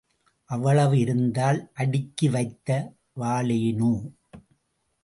[0.49, 2.79] அவ்வளவு இருந்தால் அடுக்கி வைத்து
[3.19, 3.93] வாழேனோ?